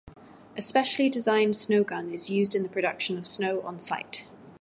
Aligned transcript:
A 0.57 0.61
specially 0.63 1.09
designed 1.09 1.55
Snow 1.55 1.83
Gun 1.83 2.11
is 2.11 2.27
used 2.31 2.55
in 2.55 2.63
the 2.63 2.69
production 2.69 3.19
of 3.19 3.27
snow 3.27 3.61
on 3.61 3.79
site. 3.79 4.25